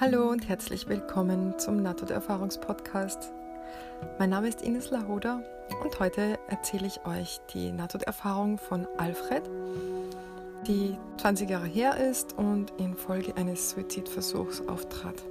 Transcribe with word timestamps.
Hallo 0.00 0.30
und 0.30 0.48
herzlich 0.48 0.88
willkommen 0.88 1.58
zum 1.58 1.82
Nahtoderfahrungspodcast. 1.82 3.30
Mein 4.18 4.30
Name 4.30 4.48
ist 4.48 4.62
Ines 4.62 4.90
Lahoda 4.90 5.42
und 5.82 6.00
heute 6.00 6.38
erzähle 6.48 6.86
ich 6.86 7.04
euch 7.04 7.40
die 7.52 7.70
Nahtoderfahrung 7.70 8.56
von 8.56 8.88
Alfred, 8.96 9.42
die 10.66 10.96
20 11.18 11.50
Jahre 11.50 11.66
her 11.66 11.98
ist 11.98 12.32
und 12.32 12.70
infolge 12.80 13.36
eines 13.36 13.70
Suizidversuchs 13.70 14.62
auftrat. 14.62 15.22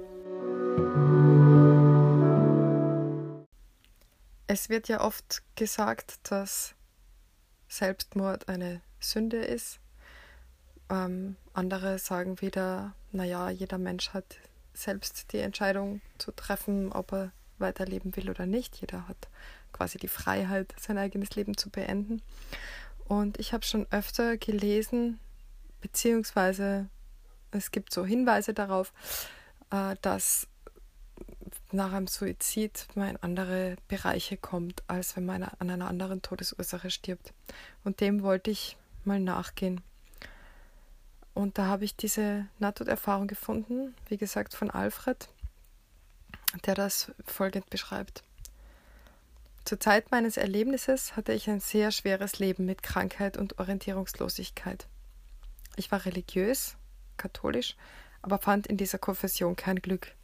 Es 4.46 4.68
wird 4.68 4.86
ja 4.86 5.00
oft 5.00 5.42
gesagt, 5.56 6.30
dass 6.30 6.76
Selbstmord 7.68 8.48
eine 8.48 8.80
Sünde 9.00 9.38
ist. 9.38 9.80
Ähm, 10.88 11.36
andere 11.52 11.98
sagen 11.98 12.40
wieder, 12.40 12.94
naja, 13.10 13.50
jeder 13.50 13.78
Mensch 13.78 14.10
hat 14.10 14.38
selbst 14.74 15.32
die 15.32 15.38
Entscheidung 15.38 16.00
zu 16.18 16.32
treffen, 16.32 16.92
ob 16.92 17.12
er 17.12 17.32
weiterleben 17.58 18.16
will 18.16 18.30
oder 18.30 18.46
nicht. 18.46 18.76
Jeder 18.76 19.08
hat 19.08 19.28
quasi 19.72 19.98
die 19.98 20.08
Freiheit, 20.08 20.74
sein 20.78 20.98
eigenes 20.98 21.34
Leben 21.34 21.56
zu 21.56 21.70
beenden. 21.70 22.22
Und 23.06 23.38
ich 23.38 23.52
habe 23.52 23.64
schon 23.64 23.86
öfter 23.90 24.36
gelesen, 24.36 25.18
beziehungsweise 25.80 26.88
es 27.50 27.70
gibt 27.70 27.92
so 27.92 28.04
Hinweise 28.04 28.54
darauf, 28.54 28.92
äh, 29.70 29.96
dass 30.02 30.48
nach 31.70 31.92
einem 31.92 32.06
Suizid 32.06 32.88
man 32.94 33.10
in 33.10 33.16
andere 33.18 33.76
Bereiche 33.88 34.36
kommt, 34.36 34.82
als 34.86 35.16
wenn 35.16 35.26
man 35.26 35.42
an 35.42 35.70
einer 35.70 35.88
anderen 35.88 36.22
Todesursache 36.22 36.90
stirbt. 36.90 37.32
Und 37.84 38.00
dem 38.00 38.22
wollte 38.22 38.50
ich 38.50 38.76
mal 39.04 39.20
nachgehen. 39.20 39.80
Und 41.34 41.58
da 41.58 41.66
habe 41.66 41.84
ich 41.84 41.96
diese 41.96 42.46
Nahtoderfahrung 42.58 43.26
gefunden, 43.26 43.94
wie 44.08 44.18
gesagt, 44.18 44.54
von 44.54 44.70
Alfred, 44.70 45.28
der 46.66 46.74
das 46.74 47.12
folgend 47.24 47.70
beschreibt. 47.70 48.22
Zur 49.64 49.80
Zeit 49.80 50.10
meines 50.10 50.36
Erlebnisses 50.36 51.16
hatte 51.16 51.32
ich 51.32 51.48
ein 51.48 51.60
sehr 51.60 51.92
schweres 51.92 52.38
Leben 52.38 52.66
mit 52.66 52.82
Krankheit 52.82 53.36
und 53.36 53.58
Orientierungslosigkeit. 53.58 54.86
Ich 55.76 55.90
war 55.90 56.04
religiös, 56.04 56.76
katholisch, 57.16 57.76
aber 58.20 58.38
fand 58.38 58.66
in 58.66 58.76
dieser 58.76 58.98
Konfession 58.98 59.56
kein 59.56 59.76
Glück. 59.76 60.14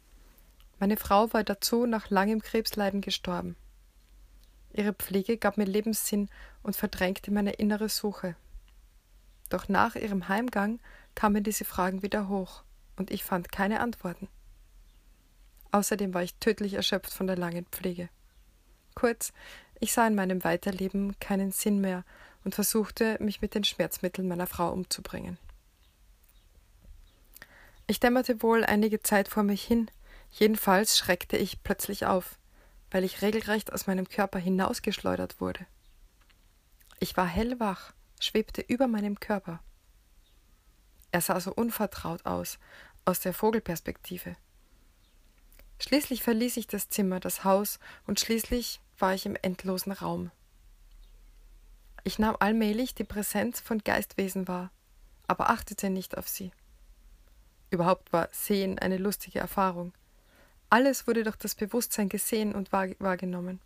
Meine 0.77 0.97
Frau 0.97 1.33
war 1.33 1.43
dazu 1.43 1.85
nach 1.85 2.09
langem 2.09 2.41
Krebsleiden 2.41 3.01
gestorben. 3.01 3.55
Ihre 4.71 4.93
Pflege 4.93 5.37
gab 5.37 5.57
mir 5.57 5.65
Lebenssinn 5.65 6.29
und 6.61 6.75
verdrängte 6.75 7.31
meine 7.31 7.53
innere 7.53 7.89
Suche. 7.89 8.35
Doch 9.49 9.67
nach 9.67 9.95
ihrem 9.95 10.27
Heimgang 10.29 10.79
kamen 11.15 11.43
diese 11.43 11.65
Fragen 11.65 12.01
wieder 12.01 12.29
hoch, 12.29 12.63
und 12.95 13.11
ich 13.11 13.23
fand 13.23 13.51
keine 13.51 13.79
Antworten. 13.79 14.27
Außerdem 15.71 16.13
war 16.13 16.23
ich 16.23 16.35
tödlich 16.35 16.73
erschöpft 16.73 17.13
von 17.13 17.27
der 17.27 17.37
langen 17.37 17.65
Pflege. 17.65 18.09
Kurz, 18.95 19.33
ich 19.79 19.93
sah 19.93 20.07
in 20.07 20.15
meinem 20.15 20.43
Weiterleben 20.43 21.17
keinen 21.19 21.51
Sinn 21.51 21.79
mehr 21.79 22.03
und 22.43 22.55
versuchte, 22.55 23.17
mich 23.19 23.41
mit 23.41 23.55
den 23.55 23.63
Schmerzmitteln 23.63 24.27
meiner 24.27 24.47
Frau 24.47 24.71
umzubringen. 24.71 25.37
Ich 27.87 27.99
dämmerte 27.99 28.41
wohl 28.43 28.63
einige 28.63 29.01
Zeit 29.01 29.27
vor 29.27 29.43
mich 29.43 29.63
hin, 29.63 29.89
jedenfalls 30.31 30.97
schreckte 30.97 31.37
ich 31.37 31.63
plötzlich 31.63 32.05
auf, 32.05 32.37
weil 32.91 33.03
ich 33.03 33.21
regelrecht 33.21 33.73
aus 33.73 33.87
meinem 33.87 34.07
Körper 34.07 34.39
hinausgeschleudert 34.39 35.39
wurde. 35.39 35.65
Ich 36.99 37.15
war 37.15 37.25
hellwach, 37.25 37.93
schwebte 38.19 38.61
über 38.61 38.87
meinem 38.87 39.19
Körper. 39.19 39.59
Er 41.11 41.21
sah 41.21 41.39
so 41.39 41.53
unvertraut 41.53 42.25
aus, 42.25 42.59
aus 43.05 43.19
der 43.19 43.33
Vogelperspektive. 43.33 44.35
Schließlich 45.79 46.23
verließ 46.23 46.57
ich 46.57 46.67
das 46.67 46.89
Zimmer, 46.89 47.19
das 47.19 47.43
Haus, 47.43 47.79
und 48.05 48.19
schließlich 48.19 48.81
war 48.97 49.13
ich 49.13 49.25
im 49.25 49.37
endlosen 49.41 49.93
Raum. 49.93 50.31
Ich 52.03 52.19
nahm 52.19 52.35
allmählich 52.39 52.95
die 52.95 53.03
Präsenz 53.03 53.59
von 53.59 53.79
Geistwesen 53.79 54.47
wahr, 54.47 54.71
aber 55.27 55.49
achtete 55.49 55.89
nicht 55.89 56.17
auf 56.17 56.27
sie. 56.27 56.51
Überhaupt 57.71 58.11
war 58.11 58.29
Sehen 58.31 58.79
eine 58.79 58.97
lustige 58.97 59.39
Erfahrung. 59.39 59.93
Alles 60.69 61.07
wurde 61.07 61.23
durch 61.23 61.35
das 61.35 61.55
Bewusstsein 61.55 62.09
gesehen 62.09 62.55
und 62.55 62.71
wahrgenommen. 62.71 63.59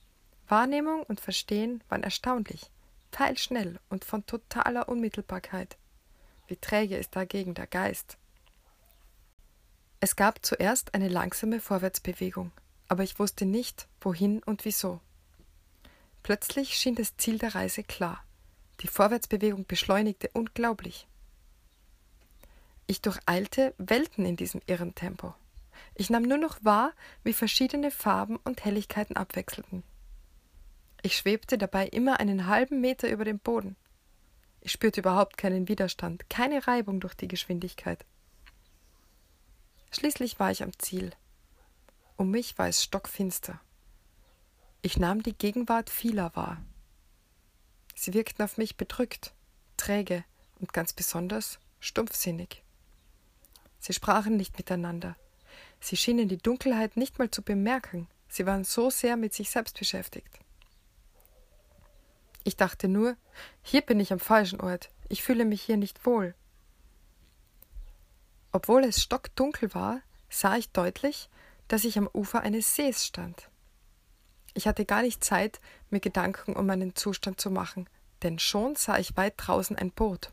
Wahrnehmung 0.47 1.03
und 1.03 1.19
Verstehen 1.19 1.83
waren 1.89 2.03
erstaunlich, 2.03 2.69
teilschnell 3.11 3.79
und 3.89 4.05
von 4.05 4.25
totaler 4.25 4.89
Unmittelbarkeit. 4.89 5.77
Wie 6.47 6.57
träge 6.57 6.97
ist 6.97 7.15
dagegen 7.15 7.53
der 7.53 7.67
Geist? 7.67 8.17
Es 9.99 10.15
gab 10.15 10.45
zuerst 10.45 10.93
eine 10.93 11.07
langsame 11.07 11.61
Vorwärtsbewegung, 11.61 12.51
aber 12.89 13.03
ich 13.03 13.19
wusste 13.19 13.45
nicht, 13.45 13.87
wohin 14.01 14.43
und 14.43 14.65
wieso. 14.65 14.99
Plötzlich 16.23 16.75
schien 16.75 16.95
das 16.95 17.15
Ziel 17.17 17.37
der 17.37 17.55
Reise 17.55 17.83
klar. 17.83 18.23
Die 18.81 18.87
Vorwärtsbewegung 18.87 19.65
beschleunigte 19.65 20.29
unglaublich. 20.33 21.07
Ich 22.87 23.01
durcheilte 23.01 23.73
Welten 23.77 24.25
in 24.25 24.35
diesem 24.35 24.61
irren 24.65 24.93
Tempo. 24.93 25.33
Ich 25.95 26.09
nahm 26.09 26.23
nur 26.23 26.37
noch 26.37 26.63
wahr, 26.63 26.91
wie 27.23 27.33
verschiedene 27.33 27.91
Farben 27.91 28.37
und 28.37 28.65
Helligkeiten 28.65 29.15
abwechselten. 29.15 29.83
Ich 31.01 31.17
schwebte 31.17 31.57
dabei 31.57 31.87
immer 31.87 32.19
einen 32.19 32.47
halben 32.47 32.81
Meter 32.81 33.09
über 33.09 33.25
dem 33.25 33.39
Boden. 33.39 33.75
Ich 34.65 34.71
spürte 34.71 35.01
überhaupt 35.01 35.37
keinen 35.37 35.67
Widerstand, 35.67 36.29
keine 36.29 36.65
Reibung 36.65 37.01
durch 37.01 37.15
die 37.15 37.27
Geschwindigkeit. 37.27 38.05
Schließlich 39.91 40.39
war 40.39 40.51
ich 40.51 40.63
am 40.63 40.71
Ziel. 40.79 41.11
Um 42.15 42.31
mich 42.31 42.57
war 42.57 42.69
es 42.69 42.81
stockfinster. 42.81 43.59
Ich 44.81 44.95
nahm 44.97 45.21
die 45.21 45.37
Gegenwart 45.37 45.89
vieler 45.89 46.33
wahr. 46.37 46.61
Sie 47.93 48.13
wirkten 48.13 48.41
auf 48.41 48.57
mich 48.57 48.77
bedrückt, 48.77 49.33
träge 49.75 50.23
und 50.61 50.71
ganz 50.71 50.93
besonders 50.93 51.59
stumpfsinnig. 51.81 52.63
Sie 53.79 53.91
sprachen 53.91 54.37
nicht 54.37 54.57
miteinander. 54.57 55.17
Sie 55.81 55.97
schienen 55.97 56.29
die 56.29 56.37
Dunkelheit 56.37 56.95
nicht 56.95 57.19
mal 57.19 57.29
zu 57.29 57.41
bemerken. 57.41 58.07
Sie 58.29 58.45
waren 58.45 58.63
so 58.63 58.89
sehr 58.89 59.17
mit 59.17 59.33
sich 59.33 59.49
selbst 59.49 59.77
beschäftigt. 59.77 60.39
Ich 62.43 62.57
dachte 62.57 62.87
nur, 62.87 63.15
hier 63.61 63.81
bin 63.81 63.99
ich 63.99 64.11
am 64.11 64.19
falschen 64.19 64.59
Ort, 64.59 64.89
ich 65.09 65.23
fühle 65.23 65.45
mich 65.45 65.61
hier 65.61 65.77
nicht 65.77 66.05
wohl. 66.05 66.35
Obwohl 68.51 68.83
es 68.83 69.01
stockdunkel 69.01 69.73
war, 69.73 70.01
sah 70.29 70.55
ich 70.57 70.71
deutlich, 70.71 71.29
dass 71.67 71.85
ich 71.85 71.97
am 71.97 72.09
Ufer 72.11 72.41
eines 72.41 72.75
Sees 72.75 73.05
stand. 73.05 73.49
Ich 74.53 74.67
hatte 74.67 74.85
gar 74.85 75.01
nicht 75.01 75.23
Zeit, 75.23 75.59
mir 75.89 75.99
Gedanken 75.99 76.53
um 76.53 76.65
meinen 76.65 76.95
Zustand 76.95 77.41
zu 77.41 77.49
machen, 77.49 77.89
denn 78.21 78.39
schon 78.39 78.75
sah 78.75 78.97
ich 78.99 79.17
weit 79.17 79.33
draußen 79.37 79.75
ein 79.75 79.91
Boot. 79.91 80.31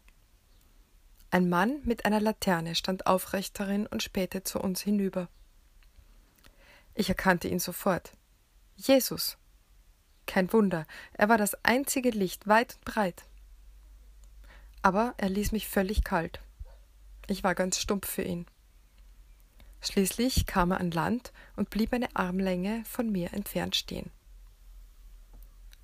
Ein 1.30 1.48
Mann 1.48 1.80
mit 1.84 2.04
einer 2.04 2.20
Laterne 2.20 2.74
stand 2.74 3.06
aufrecht 3.06 3.58
darin 3.58 3.86
und 3.86 4.02
spähte 4.02 4.42
zu 4.42 4.60
uns 4.60 4.80
hinüber. 4.80 5.28
Ich 6.94 7.08
erkannte 7.08 7.48
ihn 7.48 7.60
sofort. 7.60 8.12
Jesus. 8.76 9.38
Kein 10.30 10.52
Wunder, 10.52 10.86
er 11.14 11.28
war 11.28 11.38
das 11.38 11.56
einzige 11.64 12.10
Licht 12.10 12.46
weit 12.46 12.76
und 12.76 12.84
breit. 12.84 13.24
Aber 14.80 15.12
er 15.16 15.28
ließ 15.28 15.50
mich 15.50 15.66
völlig 15.66 16.04
kalt. 16.04 16.38
Ich 17.26 17.42
war 17.42 17.56
ganz 17.56 17.80
stumpf 17.80 18.08
für 18.08 18.22
ihn. 18.22 18.46
Schließlich 19.80 20.46
kam 20.46 20.70
er 20.70 20.78
an 20.78 20.92
Land 20.92 21.32
und 21.56 21.68
blieb 21.68 21.92
eine 21.92 22.14
Armlänge 22.14 22.84
von 22.84 23.10
mir 23.10 23.32
entfernt 23.32 23.74
stehen. 23.74 24.12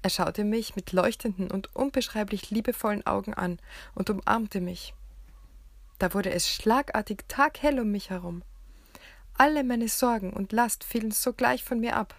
Er 0.03 0.11
schaute 0.11 0.45
mich 0.45 0.77
mit 0.77 0.93
leuchtenden 0.93 1.51
und 1.51 1.75
unbeschreiblich 1.75 2.51
liebevollen 2.51 3.05
Augen 3.05 3.35
an 3.35 3.59
und 3.97 4.11
umarmte 4.11 4.61
mich. 4.61 4.95
Da 5.99 6.15
wurde 6.15 6.31
es 6.31 6.49
schlagartig 6.49 7.25
taghell 7.27 7.81
um 7.81 7.91
mich 7.91 8.11
herum. 8.11 8.45
Alle 9.37 9.65
meine 9.65 9.89
Sorgen 9.89 10.33
und 10.33 10.53
Last 10.53 10.85
fielen 10.85 11.11
sogleich 11.11 11.65
von 11.65 11.81
mir 11.81 11.97
ab. 11.97 12.15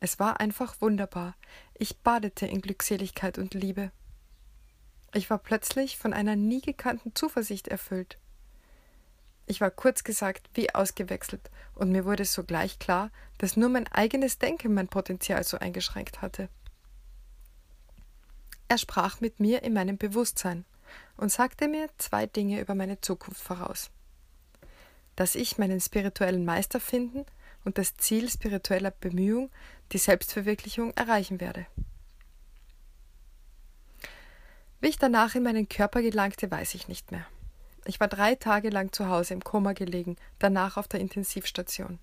Es 0.00 0.18
war 0.18 0.40
einfach 0.40 0.80
wunderbar. 0.80 1.34
Ich 1.74 1.98
badete 1.98 2.46
in 2.46 2.60
Glückseligkeit 2.60 3.38
und 3.38 3.54
Liebe. 3.54 3.90
Ich 5.12 5.30
war 5.30 5.38
plötzlich 5.38 5.96
von 5.96 6.12
einer 6.12 6.36
nie 6.36 6.60
gekannten 6.60 7.14
Zuversicht 7.14 7.68
erfüllt. 7.68 8.18
Ich 9.46 9.60
war 9.60 9.70
kurz 9.70 10.04
gesagt 10.04 10.50
wie 10.54 10.74
ausgewechselt, 10.74 11.50
und 11.74 11.90
mir 11.90 12.04
wurde 12.04 12.26
sogleich 12.26 12.78
klar, 12.78 13.10
dass 13.38 13.56
nur 13.56 13.70
mein 13.70 13.88
eigenes 13.88 14.38
Denken 14.38 14.74
mein 14.74 14.88
Potenzial 14.88 15.42
so 15.42 15.58
eingeschränkt 15.58 16.20
hatte. 16.20 16.50
Er 18.68 18.76
sprach 18.76 19.22
mit 19.22 19.40
mir 19.40 19.62
in 19.62 19.72
meinem 19.72 19.96
Bewusstsein 19.96 20.66
und 21.16 21.32
sagte 21.32 21.66
mir 21.66 21.88
zwei 21.96 22.26
Dinge 22.26 22.60
über 22.60 22.74
meine 22.74 23.00
Zukunft 23.00 23.40
voraus. 23.40 23.90
Dass 25.16 25.34
ich 25.34 25.56
meinen 25.56 25.80
spirituellen 25.80 26.44
Meister 26.44 26.78
finden 26.78 27.24
und 27.64 27.78
das 27.78 27.96
Ziel 27.96 28.28
spiritueller 28.30 28.90
Bemühung, 28.90 29.50
die 29.92 29.98
Selbstverwirklichung, 29.98 30.92
erreichen 30.94 31.40
werde. 31.40 31.66
Wie 34.80 34.88
ich 34.88 34.98
danach 34.98 35.34
in 35.34 35.42
meinen 35.42 35.68
Körper 35.68 36.02
gelangte, 36.02 36.50
weiß 36.50 36.74
ich 36.74 36.88
nicht 36.88 37.10
mehr. 37.10 37.26
Ich 37.84 38.00
war 38.00 38.08
drei 38.08 38.34
Tage 38.34 38.70
lang 38.70 38.92
zu 38.92 39.08
Hause 39.08 39.34
im 39.34 39.42
Koma 39.42 39.72
gelegen, 39.72 40.16
danach 40.38 40.76
auf 40.76 40.88
der 40.88 41.00
Intensivstation. 41.00 41.98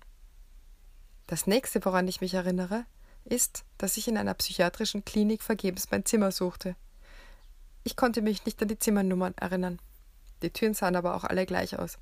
Das 1.26 1.46
nächste, 1.46 1.84
woran 1.84 2.06
ich 2.08 2.20
mich 2.20 2.34
erinnere, 2.34 2.84
ist, 3.24 3.64
dass 3.78 3.96
ich 3.96 4.08
in 4.08 4.16
einer 4.18 4.34
psychiatrischen 4.34 5.04
Klinik 5.04 5.42
vergebens 5.42 5.90
mein 5.90 6.04
Zimmer 6.04 6.32
suchte. 6.32 6.76
Ich 7.82 7.96
konnte 7.96 8.22
mich 8.22 8.44
nicht 8.44 8.60
an 8.62 8.68
die 8.68 8.78
Zimmernummern 8.78 9.34
erinnern. 9.38 9.80
Die 10.42 10.50
Türen 10.50 10.74
sahen 10.74 10.96
aber 10.96 11.14
auch 11.14 11.24
alle 11.24 11.46
gleich 11.46 11.78
aus. 11.78 11.98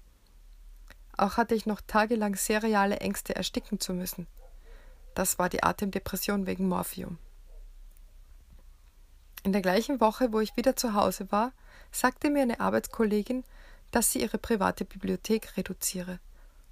Auch 1.17 1.37
hatte 1.37 1.55
ich 1.55 1.67
noch 1.67 1.81
tagelang 1.81 2.35
seriale 2.35 2.99
Ängste, 2.99 3.37
ersticken 3.37 3.81
zu 3.81 3.95
müssen. 3.95 4.27
Das 5.15 5.39
war 5.39 5.49
die 5.49 5.63
Atemdepression 5.63 6.47
wegen 6.47 6.69
Morphium. 6.69 7.19
In 9.45 9.53
der 9.53 9.63
gleichen 9.63 10.01
Woche, 10.01 10.33
wo 10.33 10.41
ich 10.41 10.57
wieder 10.57 10.75
zu 10.75 10.95
Hause 10.95 11.31
war, 11.31 11.53
sagte 11.93 12.31
mir 12.31 12.43
eine 12.43 12.61
Arbeitskollegin, 12.61 13.45
dass 13.91 14.11
sie 14.11 14.23
ihre 14.23 14.39
private 14.39 14.85
Bibliothek 14.85 15.57
reduziere 15.57 16.19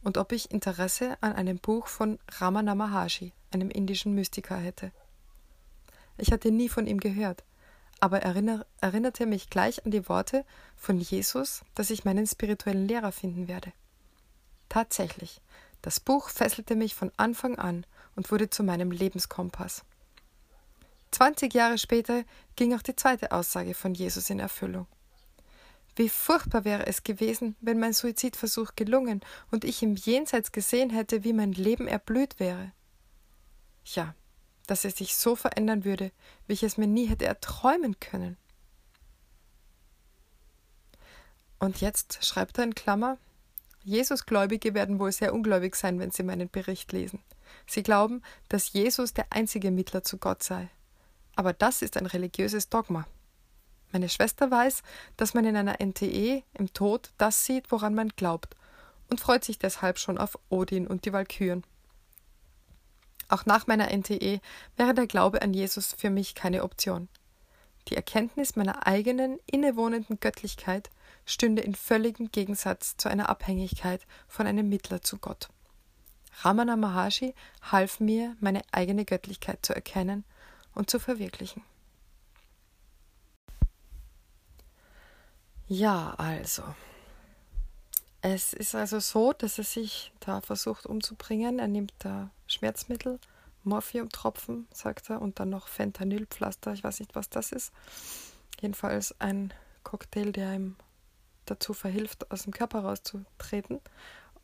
und 0.03 0.19
ob 0.19 0.33
ich 0.33 0.51
Interesse 0.51 1.17
an 1.21 1.35
einem 1.35 1.59
Buch 1.59 1.87
von 1.87 2.19
Ramana 2.29 2.75
Maharshi, 2.75 3.33
einem 3.53 3.71
indischen 3.71 4.15
Mystiker, 4.15 4.57
hätte. 4.57 4.93
Ich 6.19 6.33
hatte 6.33 6.51
nie 6.51 6.69
von 6.69 6.87
ihm 6.87 6.99
gehört, 6.99 7.45
aber 8.01 8.23
erinner, 8.23 8.67
erinnerte 8.81 9.27
mich 9.27 9.49
gleich 9.49 9.85
an 9.85 9.93
die 9.93 10.09
Worte 10.09 10.45
von 10.77 10.99
Jesus, 10.99 11.63
dass 11.75 11.91
ich 11.91 12.05
meinen 12.05 12.27
spirituellen 12.27 12.89
Lehrer 12.89 13.13
finden 13.13 13.49
werde. 13.49 13.73
Tatsächlich, 14.73 15.43
das 15.83 16.01
Buch 16.01 16.31
fesselte 16.31 16.77
mich 16.77 16.95
von 16.95 17.13
Anfang 17.19 17.59
an 17.59 17.85
und 18.17 18.31
wurde 18.31 18.49
zu 18.49 18.63
meinem 18.63 18.91
Lebenskompass. 18.91 19.85
Zwanzig 21.11 21.53
Jahre 21.53 21.77
später 21.77 22.25
ging 22.57 22.75
auch 22.75 22.81
die 22.81 22.97
zweite 22.97 23.33
Aussage 23.33 23.75
von 23.75 23.93
Jesus 23.93 24.31
in 24.31 24.39
Erfüllung. 24.39 24.87
Wie 25.95 26.09
furchtbar 26.09 26.65
wäre 26.65 26.87
es 26.87 27.05
gewesen, 27.05 27.55
wenn 27.61 27.79
mein 27.79 27.93
Suizidversuch 27.93 28.75
gelungen 28.75 29.21
und 29.51 29.65
ich 29.65 29.83
im 29.83 29.95
Jenseits 29.95 30.53
gesehen 30.53 30.89
hätte, 30.89 31.23
wie 31.23 31.35
mein 31.35 31.53
Leben 31.53 31.87
erblüht 31.87 32.41
wäre. 32.41 32.73
Ja, 33.85 34.15
dass 34.67 34.87
es 34.87 34.97
sich 34.97 35.17
so 35.17 35.37
verändern 35.37 35.85
würde, 35.85 36.13
wie 36.47 36.55
ich 36.55 36.63
es 36.63 36.79
mir 36.79 36.87
nie 36.87 37.05
hätte 37.09 37.27
erträumen 37.27 38.01
können. 38.01 38.39
Und 41.59 41.83
jetzt 41.83 42.25
schreibt 42.25 42.57
er 42.57 42.65
in 42.65 42.75
Klammer, 42.75 43.19
Jesusgläubige 43.85 44.75
werden 44.75 44.99
wohl 44.99 45.13
sehr 45.13 45.35
ungläubig 45.35 45.75
sein, 45.75 45.99
wenn 45.99 46.11
sie 46.11 46.23
meinen 46.23 46.49
Bericht 46.49 46.93
lesen. 46.93 47.21
Sie 47.67 47.83
glauben, 47.83 48.23
dass 48.49 48.73
Jesus 48.73 49.13
der 49.13 49.27
einzige 49.31 49.71
Mittler 49.71 50.03
zu 50.03 50.19
Gott 50.19 50.43
sei. 50.43 50.69
Aber 51.35 51.53
das 51.53 51.83
ist 51.83 51.97
ein 51.97 52.07
religiöses 52.07 52.69
Dogma. 52.69 53.07
Meine 53.93 54.09
Schwester 54.09 54.51
weiß, 54.51 54.83
dass 55.17 55.35
man 55.35 55.45
in 55.45 55.57
einer 55.57 55.81
NTE 55.81 56.43
im 56.55 56.73
Tod 56.73 57.13
das 57.19 57.45
sieht, 57.45 57.71
woran 57.71 57.95
man 57.95 58.09
glaubt, 58.11 58.57
und 59.11 59.21
freut 59.21 59.45
sich 59.45 59.59
deshalb 59.59 59.99
schon 59.99 60.17
auf 60.17 60.39
Odin 60.49 60.87
und 60.87 61.05
die 61.05 61.13
Walküren. 61.13 61.65
Auch 63.29 63.47
nach 63.47 63.67
meiner 63.67 63.91
NTE 63.91 64.41
wäre 64.77 64.95
der 64.95 65.07
Glaube 65.07 65.43
an 65.43 65.53
Jesus 65.53 65.93
für 65.93 66.11
mich 66.11 66.35
keine 66.35 66.63
Option. 66.63 67.09
Die 67.89 67.97
Erkenntnis 67.97 68.57
meiner 68.57 68.87
eigenen 68.87 69.39
innewohnenden 69.47 70.21
Göttlichkeit 70.21 70.91
stünde 71.25 71.63
in 71.63 71.75
völligem 71.75 72.31
Gegensatz 72.33 72.97
zu 72.97 73.09
einer 73.09 73.29
Abhängigkeit 73.29 74.07
von 74.29 74.47
einem 74.47 74.69
Mittler 74.69 75.03
zu 75.03 75.19
Gott. 75.19 75.49
Ramana 76.41 76.77
Maharshi 76.77 77.35
half 77.71 78.01
mir, 78.01 78.37
meine 78.41 78.63
eigene 78.73 79.05
Göttlichkeit 79.05 79.65
zu 79.65 79.75
erkennen 79.75 80.25
und 80.75 80.91
zu 80.91 80.99
verwirklichen. 80.99 81.63
Ja, 85.69 86.15
also. 86.19 86.63
Es 88.21 88.53
ist 88.53 88.75
also 88.75 89.01
so, 89.01 89.33
dass 89.33 89.59
er 89.59 89.65
sich 89.65 90.13
da 90.21 90.41
versucht 90.41 90.87
umzubringen. 90.87 91.59
Er 91.59 91.69
nimmt 91.69 91.93
da 91.99 92.31
Schmerzmittel, 92.47 93.19
Morphiumtropfen, 93.65 94.69
sagt 94.73 95.11
er, 95.11 95.21
und 95.21 95.41
dann 95.41 95.51
noch 95.51 95.69
Fentanylpflaster. 95.69 96.73
Ich 96.73 96.85
weiß 96.85 97.01
nicht, 97.01 97.15
was 97.15 97.31
das 97.31 97.53
ist. 97.53 97.73
Jedenfalls 98.61 99.19
ein 99.21 99.53
Cocktail, 99.83 100.31
der 100.31 100.55
ihm 100.55 100.77
dazu 101.47 101.75
verhilft, 101.75 102.31
aus 102.31 102.45
dem 102.45 102.53
Körper 102.53 102.81
rauszutreten. 102.81 103.81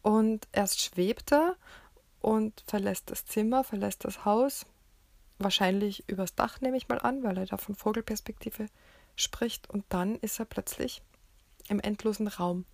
Und 0.03 0.49
erst 0.53 0.81
schwebt 0.81 1.33
er 1.33 1.57
und 2.21 2.63
verlässt 2.67 3.11
das 3.11 3.25
Zimmer, 3.25 3.65
verlässt 3.65 4.05
das 4.05 4.25
Haus. 4.25 4.67
Wahrscheinlich 5.39 6.09
übers 6.09 6.35
Dach, 6.35 6.61
nehme 6.61 6.77
ich 6.77 6.89
mal 6.89 6.99
an, 7.01 7.23
weil 7.23 7.39
er 7.39 7.47
da 7.47 7.57
von 7.57 7.75
Vogelperspektive 7.75 8.67
spricht. 9.17 9.71
Und 9.71 9.85
dann 9.89 10.17
ist 10.17 10.39
er 10.39 10.45
plötzlich 10.45 11.03
im 11.69 11.81
endlosen 11.81 12.29
Raum. 12.29 12.65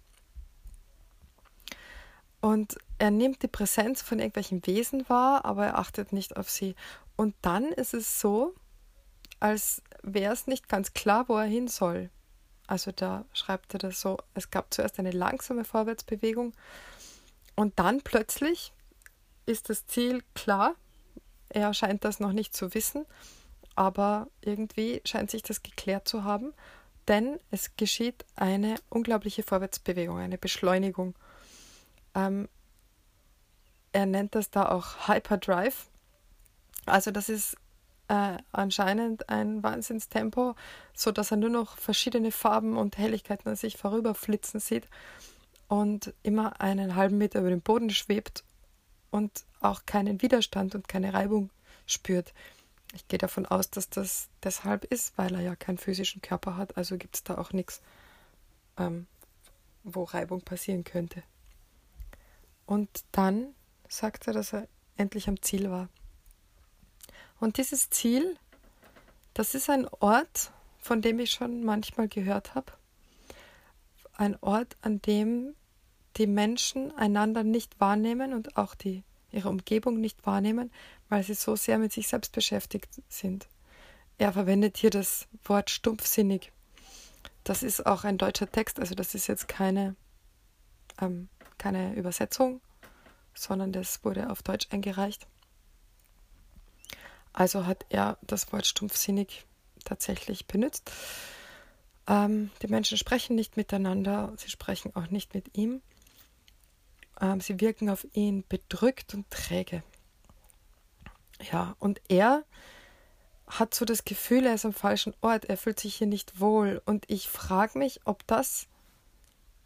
Und 2.40 2.76
er 2.98 3.10
nimmt 3.10 3.42
die 3.42 3.48
Präsenz 3.48 4.02
von 4.02 4.18
irgendwelchen 4.18 4.66
Wesen 4.66 5.08
wahr, 5.08 5.44
aber 5.44 5.66
er 5.66 5.78
achtet 5.78 6.12
nicht 6.12 6.36
auf 6.36 6.50
sie. 6.50 6.74
Und 7.16 7.34
dann 7.42 7.64
ist 7.72 7.94
es 7.94 8.20
so, 8.20 8.54
als 9.40 9.82
wäre 10.02 10.32
es 10.32 10.46
nicht 10.46 10.68
ganz 10.68 10.92
klar, 10.92 11.28
wo 11.28 11.36
er 11.36 11.46
hin 11.46 11.68
soll. 11.68 12.10
Also 12.66 12.92
da 12.92 13.24
schreibt 13.32 13.74
er 13.74 13.78
das 13.78 14.00
so, 14.00 14.18
es 14.34 14.50
gab 14.50 14.72
zuerst 14.72 14.98
eine 14.98 15.10
langsame 15.10 15.64
Vorwärtsbewegung 15.64 16.54
und 17.56 17.78
dann 17.78 18.00
plötzlich 18.00 18.72
ist 19.46 19.68
das 19.68 19.86
Ziel 19.86 20.22
klar. 20.34 20.74
Er 21.50 21.74
scheint 21.74 22.04
das 22.04 22.20
noch 22.20 22.32
nicht 22.32 22.56
zu 22.56 22.74
wissen, 22.74 23.04
aber 23.74 24.28
irgendwie 24.40 25.02
scheint 25.04 25.30
sich 25.30 25.42
das 25.42 25.62
geklärt 25.62 26.08
zu 26.08 26.24
haben 26.24 26.54
denn 27.08 27.38
es 27.50 27.76
geschieht 27.76 28.24
eine 28.36 28.76
unglaubliche 28.88 29.42
Vorwärtsbewegung, 29.42 30.18
eine 30.18 30.38
Beschleunigung. 30.38 31.14
Ähm, 32.14 32.48
er 33.92 34.06
nennt 34.06 34.34
das 34.34 34.50
da 34.50 34.68
auch 34.70 35.08
Hyperdrive. 35.08 35.86
Also 36.86 37.10
das 37.10 37.28
ist 37.28 37.56
äh, 38.08 38.36
anscheinend 38.52 39.28
ein 39.28 39.62
Wahnsinnstempo, 39.62 40.54
so 40.94 41.12
dass 41.12 41.30
er 41.30 41.36
nur 41.36 41.50
noch 41.50 41.78
verschiedene 41.78 42.32
Farben 42.32 42.76
und 42.76 42.98
Helligkeiten 42.98 43.48
an 43.48 43.56
sich 43.56 43.76
vorüberflitzen 43.76 44.60
sieht 44.60 44.88
und 45.68 46.12
immer 46.22 46.60
einen 46.60 46.94
halben 46.94 47.18
Meter 47.18 47.40
über 47.40 47.50
dem 47.50 47.62
Boden 47.62 47.90
schwebt 47.90 48.44
und 49.10 49.44
auch 49.60 49.86
keinen 49.86 50.20
Widerstand 50.22 50.74
und 50.74 50.88
keine 50.88 51.14
Reibung 51.14 51.50
spürt. 51.86 52.34
Ich 52.94 53.08
gehe 53.08 53.18
davon 53.18 53.46
aus, 53.46 53.70
dass 53.70 53.90
das 53.90 54.28
deshalb 54.42 54.84
ist, 54.84 55.16
weil 55.16 55.34
er 55.34 55.40
ja 55.40 55.56
keinen 55.56 55.78
physischen 55.78 56.22
Körper 56.22 56.56
hat, 56.56 56.76
also 56.76 56.96
gibt 56.96 57.16
es 57.16 57.24
da 57.24 57.38
auch 57.38 57.52
nichts, 57.52 57.80
ähm, 58.78 59.06
wo 59.82 60.04
Reibung 60.04 60.42
passieren 60.42 60.84
könnte. 60.84 61.22
Und 62.66 63.04
dann 63.12 63.54
sagt 63.88 64.26
er, 64.26 64.32
dass 64.32 64.52
er 64.52 64.68
endlich 64.96 65.28
am 65.28 65.40
Ziel 65.42 65.70
war. 65.70 65.88
Und 67.44 67.58
dieses 67.58 67.90
Ziel, 67.90 68.38
das 69.34 69.54
ist 69.54 69.68
ein 69.68 69.86
Ort, 70.00 70.50
von 70.78 71.02
dem 71.02 71.18
ich 71.18 71.30
schon 71.32 71.62
manchmal 71.62 72.08
gehört 72.08 72.54
habe. 72.54 72.72
Ein 74.14 74.38
Ort, 74.40 74.78
an 74.80 75.02
dem 75.02 75.54
die 76.16 76.26
Menschen 76.26 76.90
einander 76.96 77.44
nicht 77.44 77.78
wahrnehmen 77.80 78.32
und 78.32 78.56
auch 78.56 78.74
die 78.74 79.04
ihre 79.30 79.50
Umgebung 79.50 80.00
nicht 80.00 80.24
wahrnehmen, 80.24 80.72
weil 81.10 81.22
sie 81.22 81.34
so 81.34 81.54
sehr 81.54 81.76
mit 81.78 81.92
sich 81.92 82.08
selbst 82.08 82.32
beschäftigt 82.32 82.88
sind. 83.10 83.46
Er 84.16 84.32
verwendet 84.32 84.78
hier 84.78 84.88
das 84.88 85.26
Wort 85.44 85.68
stumpfsinnig. 85.68 86.50
Das 87.42 87.62
ist 87.62 87.84
auch 87.84 88.04
ein 88.04 88.16
deutscher 88.16 88.50
Text, 88.50 88.80
also 88.80 88.94
das 88.94 89.14
ist 89.14 89.26
jetzt 89.26 89.48
keine, 89.48 89.96
ähm, 90.98 91.28
keine 91.58 91.94
Übersetzung, 91.94 92.62
sondern 93.34 93.70
das 93.70 94.02
wurde 94.02 94.30
auf 94.30 94.42
Deutsch 94.42 94.68
eingereicht. 94.70 95.26
Also 97.34 97.66
hat 97.66 97.84
er 97.90 98.16
das 98.22 98.52
Wort 98.52 98.64
stumpfsinnig 98.64 99.44
tatsächlich 99.84 100.46
benutzt. 100.46 100.90
Ähm, 102.06 102.50
die 102.62 102.68
Menschen 102.68 102.96
sprechen 102.96 103.34
nicht 103.34 103.56
miteinander, 103.56 104.32
sie 104.36 104.48
sprechen 104.48 104.94
auch 104.94 105.10
nicht 105.10 105.34
mit 105.34 105.58
ihm. 105.58 105.82
Ähm, 107.20 107.40
sie 107.40 107.60
wirken 107.60 107.90
auf 107.90 108.06
ihn 108.12 108.44
bedrückt 108.48 109.14
und 109.14 109.28
träge. 109.30 109.82
Ja, 111.50 111.76
und 111.80 112.00
er 112.08 112.44
hat 113.48 113.74
so 113.74 113.84
das 113.84 114.04
Gefühl, 114.04 114.46
er 114.46 114.54
ist 114.54 114.64
am 114.64 114.72
falschen 114.72 115.14
Ort, 115.20 115.44
er 115.46 115.56
fühlt 115.56 115.80
sich 115.80 115.96
hier 115.96 116.06
nicht 116.06 116.40
wohl. 116.40 116.80
Und 116.86 117.04
ich 117.10 117.28
frage 117.28 117.78
mich, 117.78 118.00
ob 118.04 118.26
das 118.28 118.68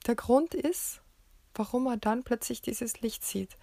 der 0.06 0.14
Grund 0.14 0.54
ist, 0.54 1.02
warum 1.54 1.86
er 1.86 1.98
dann 1.98 2.24
plötzlich 2.24 2.62
dieses 2.62 3.02
Licht 3.02 3.24
sieht. 3.24 3.56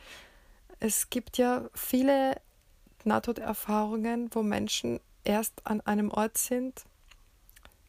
Es 0.80 1.10
gibt 1.10 1.38
ja 1.38 1.70
viele 1.74 2.40
Nahtoderfahrungen, 3.06 4.30
wo 4.34 4.44
Menschen 4.44 5.00
erst 5.24 5.66
an 5.66 5.82
einem 5.82 6.12
Ort 6.12 6.38
sind, 6.38 6.84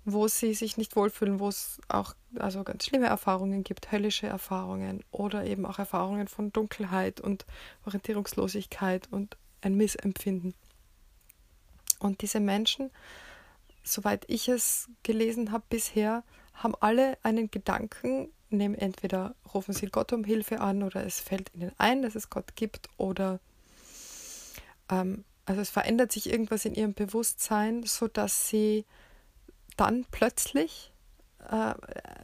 wo 0.04 0.28
sie 0.28 0.54
sich 0.54 0.76
nicht 0.76 0.94
wohlfühlen, 0.94 1.40
wo 1.40 1.48
es 1.48 1.80
auch 1.88 2.14
also 2.38 2.62
ganz 2.62 2.84
schlimme 2.84 3.06
Erfahrungen 3.06 3.64
gibt, 3.64 3.90
höllische 3.90 4.28
Erfahrungen 4.28 5.02
oder 5.10 5.44
eben 5.44 5.66
auch 5.66 5.78
Erfahrungen 5.78 6.28
von 6.28 6.52
Dunkelheit 6.52 7.20
und 7.20 7.44
Orientierungslosigkeit 7.84 9.08
und 9.10 9.36
ein 9.62 9.76
Missempfinden. 9.76 10.54
Und 11.98 12.22
diese 12.22 12.40
Menschen, 12.40 12.90
soweit 13.82 14.24
ich 14.28 14.48
es 14.48 14.88
gelesen 15.02 15.50
habe 15.50 15.64
bisher, 15.68 16.22
haben 16.54 16.74
alle 16.80 17.18
einen 17.22 17.50
Gedanken 17.50 18.30
nehmen, 18.50 18.76
entweder 18.76 19.34
rufen 19.52 19.74
sie 19.74 19.86
Gott 19.86 20.12
um 20.12 20.24
Hilfe 20.24 20.60
an 20.60 20.82
oder 20.82 21.04
es 21.04 21.20
fällt 21.20 21.52
ihnen 21.54 21.72
ein, 21.78 22.02
dass 22.02 22.14
es 22.14 22.30
Gott 22.30 22.54
gibt 22.54 22.88
oder 22.96 23.40
ähm, 24.90 25.24
also 25.44 25.60
es 25.60 25.70
verändert 25.70 26.12
sich 26.12 26.30
irgendwas 26.30 26.64
in 26.64 26.74
ihrem 26.74 26.94
Bewusstsein, 26.94 27.84
sodass 27.84 28.48
sie 28.48 28.84
dann 29.76 30.04
plötzlich 30.10 30.92
äh, 31.48 31.74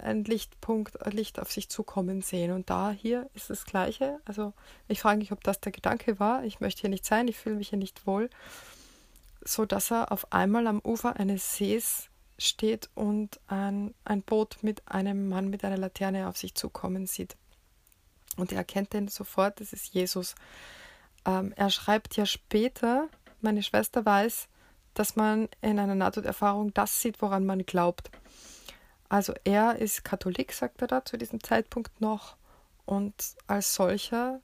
ein 0.02 0.24
Lichtpunkt, 0.24 1.00
ein 1.06 1.12
Licht 1.12 1.38
auf 1.38 1.52
sich 1.52 1.68
zukommen 1.68 2.22
sehen. 2.22 2.50
Und 2.50 2.68
da 2.70 2.90
hier 2.90 3.30
ist 3.34 3.50
das 3.50 3.64
Gleiche. 3.64 4.18
Also 4.24 4.52
ich 4.88 5.00
frage 5.00 5.18
mich, 5.18 5.32
ob 5.32 5.44
das 5.44 5.60
der 5.60 5.72
Gedanke 5.72 6.18
war. 6.18 6.44
Ich 6.44 6.60
möchte 6.60 6.82
hier 6.82 6.90
nicht 6.90 7.06
sein, 7.06 7.28
ich 7.28 7.38
fühle 7.38 7.56
mich 7.56 7.68
hier 7.68 7.78
nicht 7.78 8.06
wohl. 8.06 8.28
So 9.44 9.64
dass 9.66 9.92
er 9.92 10.10
auf 10.12 10.32
einmal 10.32 10.66
am 10.66 10.80
Ufer 10.80 11.16
eines 11.16 11.56
Sees 11.56 12.08
steht 12.38 12.90
und 12.94 13.38
ein, 13.46 13.94
ein 14.04 14.22
Boot 14.22 14.58
mit 14.62 14.88
einem 14.88 15.28
Mann 15.28 15.48
mit 15.48 15.64
einer 15.64 15.78
Laterne 15.78 16.28
auf 16.28 16.36
sich 16.36 16.54
zukommen 16.54 17.06
sieht. 17.06 17.36
Und 18.36 18.50
er 18.50 18.58
erkennt 18.58 18.92
den 18.92 19.08
sofort, 19.08 19.60
das 19.60 19.72
ist 19.72 19.94
Jesus. 19.94 20.34
Ähm, 21.26 21.52
er 21.56 21.70
schreibt 21.70 22.16
ja 22.16 22.26
später, 22.26 23.08
meine 23.40 23.62
Schwester 23.62 24.04
weiß, 24.04 24.48
dass 24.94 25.16
man 25.16 25.48
in 25.60 25.78
einer 25.78 25.94
Nahtoderfahrung 25.94 26.74
das 26.74 27.00
sieht, 27.00 27.22
woran 27.22 27.46
man 27.46 27.64
glaubt. 27.64 28.10
Also 29.08 29.34
er 29.44 29.76
ist 29.76 30.04
Katholik, 30.04 30.52
sagt 30.52 30.80
er 30.82 30.88
da 30.88 31.04
zu 31.04 31.16
diesem 31.16 31.42
Zeitpunkt 31.42 32.00
noch. 32.00 32.36
Und 32.84 33.14
als 33.46 33.74
solcher 33.74 34.40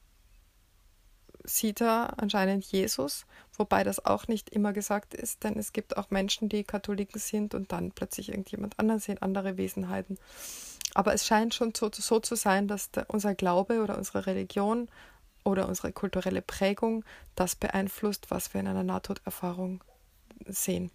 sieht 1.44 1.80
er 1.80 2.14
anscheinend 2.18 2.64
Jesus, 2.64 3.26
wobei 3.56 3.82
das 3.82 4.04
auch 4.04 4.28
nicht 4.28 4.50
immer 4.50 4.73
gesagt 4.73 5.14
ist, 5.14 5.44
denn 5.44 5.58
es 5.58 5.73
gibt 5.73 5.97
auch 5.97 6.11
Menschen, 6.11 6.49
die 6.49 6.64
Katholiken 6.64 7.20
sind 7.20 7.54
und 7.54 7.73
dann 7.73 7.92
plötzlich 7.92 8.28
irgendjemand 8.28 8.78
anderen 8.78 9.00
sehen, 9.00 9.23
andere 9.23 9.56
Wesenheiten. 9.56 10.18
Aber 10.94 11.14
es 11.14 11.26
scheint 11.26 11.54
schon 11.54 11.75
so, 11.75 11.90
so 11.92 12.20
zu 12.20 12.35
sein, 12.35 12.68
dass 12.68 12.90
der, 12.90 13.08
unser 13.08 13.35
Glaube 13.35 13.82
oder 13.82 13.97
unsere 13.97 14.26
Religion 14.26 14.88
oder 15.48 15.66
unsere 15.66 15.92
kulturelle 15.92 16.42
Prägung 16.42 17.04
das 17.34 17.56
beeinflusst, 17.56 18.30
was 18.30 18.52
wir 18.52 18.60
in 18.60 18.68
einer 18.68 18.84
Nahtoderfahrung 18.84 19.82
sehen. 20.46 20.90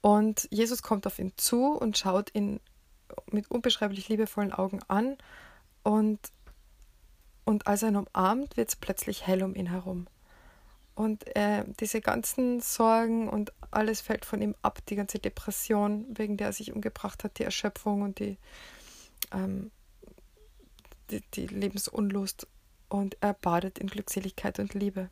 Und 0.00 0.48
Jesus 0.50 0.82
kommt 0.82 1.06
auf 1.06 1.18
ihn 1.18 1.32
zu 1.36 1.72
und 1.76 1.98
schaut 1.98 2.34
ihn 2.34 2.60
mit 3.30 3.50
unbeschreiblich 3.50 4.08
liebevollen 4.08 4.52
Augen 4.52 4.80
an. 4.88 5.18
Und, 5.82 6.20
und 7.44 7.66
als 7.66 7.82
er 7.82 7.88
ihn 7.88 7.96
umarmt, 7.96 8.56
wird 8.56 8.68
es 8.68 8.76
plötzlich 8.76 9.26
hell 9.26 9.42
um 9.42 9.54
ihn 9.56 9.66
herum. 9.66 10.06
Und 10.94 11.34
äh, 11.36 11.64
diese 11.80 12.00
ganzen 12.00 12.60
Sorgen 12.60 13.28
und 13.28 13.52
alles 13.70 14.00
fällt 14.00 14.24
von 14.24 14.40
ihm 14.40 14.54
ab, 14.62 14.78
die 14.86 14.96
ganze 14.96 15.18
Depression, 15.18 16.06
wegen 16.10 16.36
der 16.36 16.48
er 16.48 16.52
sich 16.52 16.72
umgebracht 16.72 17.24
hat, 17.24 17.38
die 17.38 17.44
Erschöpfung 17.44 18.02
und 18.02 18.18
die, 18.20 18.38
ähm, 19.32 19.70
die, 21.10 21.22
die, 21.34 21.46
Lebensunlust. 21.46 22.46
Und 22.88 23.16
er 23.20 23.34
badet 23.34 23.78
in 23.78 23.86
Glückseligkeit 23.86 24.58
und 24.58 24.74
Liebe. 24.74 25.10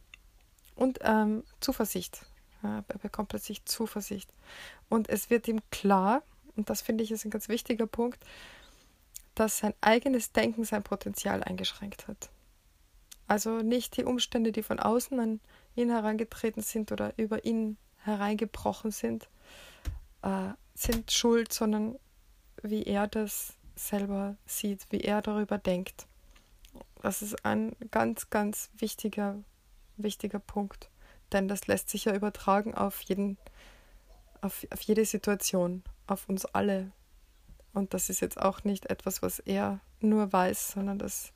Und 0.74 0.98
ähm, 1.02 1.44
Zuversicht. 1.60 2.26
Ja, 2.62 2.84
er 2.88 2.98
bekommt 2.98 3.28
plötzlich 3.28 3.64
Zuversicht. 3.66 4.32
Und 4.88 5.08
es 5.08 5.30
wird 5.30 5.46
ihm 5.48 5.60
klar, 5.70 6.22
und 6.56 6.70
das 6.70 6.82
finde 6.82 7.04
ich 7.04 7.10
ist 7.10 7.24
ein 7.24 7.30
ganz 7.30 7.48
wichtiger 7.48 7.86
Punkt, 7.86 8.18
dass 9.34 9.58
sein 9.58 9.74
eigenes 9.80 10.32
Denken 10.32 10.64
sein 10.64 10.82
Potenzial 10.82 11.44
eingeschränkt 11.44 12.08
hat. 12.08 12.30
Also 13.28 13.58
nicht 13.58 13.96
die 13.96 14.04
Umstände, 14.04 14.50
die 14.50 14.62
von 14.62 14.80
außen 14.80 15.20
an 15.20 15.40
ihn 15.76 15.90
herangetreten 15.90 16.62
sind 16.62 16.90
oder 16.90 17.12
über 17.16 17.44
ihn 17.44 17.76
hereingebrochen 17.98 18.90
sind, 18.90 19.28
äh, 20.22 20.50
sind 20.74 21.12
schuld, 21.12 21.52
sondern 21.52 21.96
wie 22.62 22.82
er 22.84 23.06
das 23.06 23.57
selber 23.78 24.36
sieht, 24.46 24.86
wie 24.90 25.00
er 25.00 25.22
darüber 25.22 25.58
denkt. 25.58 26.06
Das 27.02 27.22
ist 27.22 27.44
ein 27.44 27.76
ganz, 27.90 28.30
ganz 28.30 28.70
wichtiger, 28.76 29.36
wichtiger 29.96 30.38
Punkt. 30.38 30.90
Denn 31.32 31.48
das 31.48 31.66
lässt 31.66 31.90
sich 31.90 32.06
ja 32.06 32.14
übertragen 32.14 32.74
auf 32.74 33.00
jeden, 33.02 33.36
auf, 34.40 34.66
auf 34.70 34.80
jede 34.82 35.04
Situation, 35.04 35.82
auf 36.06 36.28
uns 36.28 36.44
alle. 36.46 36.90
Und 37.72 37.94
das 37.94 38.10
ist 38.10 38.20
jetzt 38.20 38.40
auch 38.40 38.64
nicht 38.64 38.86
etwas, 38.86 39.22
was 39.22 39.38
er 39.40 39.80
nur 40.00 40.32
weiß, 40.32 40.72
sondern 40.72 40.98
das 40.98 41.32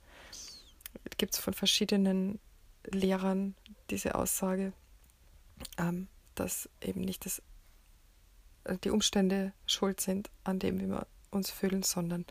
gibt 1.19 1.35
es 1.35 1.41
von 1.41 1.55
verschiedenen 1.55 2.41
Lehrern, 2.85 3.55
diese 3.91 4.15
Aussage, 4.15 4.73
ähm, 5.79 6.09
dass 6.35 6.69
eben 6.81 7.03
nicht 7.03 7.27
das, 7.27 7.43
äh, 8.65 8.79
die 8.79 8.91
Umstände 8.91 9.53
schuld 9.67 10.01
sind 10.01 10.31
an 10.45 10.59
dem, 10.59 10.81
wie 10.81 10.89
wir 10.89 11.07
uns 11.33 11.51
fühlen, 11.51 11.83
sondern 11.83 12.25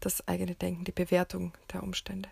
das 0.00 0.26
eigene 0.26 0.54
Denken, 0.54 0.84
die 0.84 0.92
Bewertung 0.92 1.52
der 1.72 1.82
Umstände. 1.82 2.28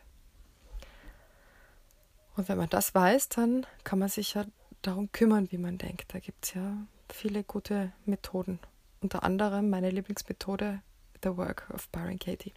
Und 2.37 2.49
wenn 2.49 2.59
man 2.59 2.71
das 2.71 2.95
weiß, 2.95 3.29
dann 3.29 3.67
kann 3.85 3.99
man 3.99 4.09
sich 4.09 4.35
ja 4.35 4.45
darum 4.83 5.13
kümmern, 5.13 5.51
wie 5.53 5.59
man 5.59 5.79
denkt. 5.79 6.15
Da 6.15 6.19
gibt 6.19 6.45
es 6.45 6.55
ja 6.55 6.77
viele 7.09 7.45
gute 7.45 7.93
Methoden. 8.07 8.59
Unter 9.01 9.23
anderem 9.23 9.71
meine 9.71 9.91
Lieblingsmethode, 9.91 10.81
The 11.23 11.37
Work 11.37 11.69
of 11.73 11.89
Byron 11.89 12.19
Katie. 12.19 12.53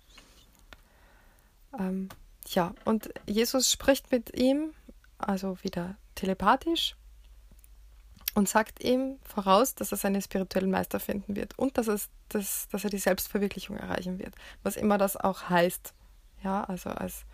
Ähm, 1.77 2.09
ja, 2.47 2.73
und 2.85 3.09
Jesus 3.25 3.71
spricht 3.71 4.11
mit 4.11 4.37
ihm, 4.37 4.73
also 5.17 5.57
wieder 5.63 5.95
telepathisch, 6.15 6.95
und 8.35 8.49
sagt 8.49 8.83
ihm 8.83 9.19
voraus, 9.23 9.75
dass 9.75 9.91
er 9.91 9.97
seinen 9.97 10.21
spirituellen 10.21 10.71
Meister 10.71 10.99
finden 10.99 11.35
wird 11.35 11.57
und 11.57 11.77
dass, 11.77 11.87
es, 11.87 12.09
dass, 12.29 12.67
dass 12.69 12.83
er 12.83 12.89
die 12.89 12.97
Selbstverwirklichung 12.97 13.77
erreichen 13.77 14.19
wird. 14.19 14.33
Was 14.63 14.75
immer 14.75 14.97
das 14.97 15.17
auch 15.17 15.49
heißt. 15.49 15.93
Ja, 16.43 16.63
also 16.63 16.89
als 16.89 17.25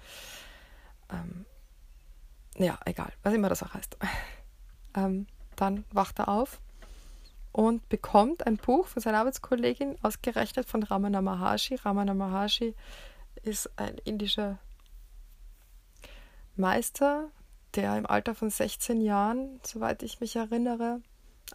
ähm, 1.12 1.46
ja, 2.58 2.78
egal, 2.86 3.12
was 3.24 3.34
immer 3.34 3.50
das 3.50 3.64
auch 3.64 3.74
heißt. 3.74 3.98
Ähm, 4.96 5.28
dann 5.56 5.86
wacht 5.92 6.18
er 6.18 6.30
auf 6.30 6.60
und 7.52 7.88
bekommt 7.90 8.48
ein 8.48 8.58
Buch 8.58 8.88
von 8.88 9.04
seiner 9.04 9.20
Arbeitskollegin, 9.20 9.98
ausgerechnet 10.02 10.68
von 10.68 10.82
Ramana 10.82 11.22
Maharshi. 11.22 11.76
Ramana 11.76 12.16
Maharshi 12.16 12.74
ist 13.44 13.70
ein 13.78 14.00
indischer 14.04 14.58
Meister, 16.56 17.30
der 17.76 17.98
im 17.98 18.06
Alter 18.06 18.36
von 18.36 18.50
16 18.50 19.02
Jahren, 19.02 19.60
soweit 19.66 20.04
ich 20.04 20.20
mich 20.20 20.36
erinnere, 20.36 21.02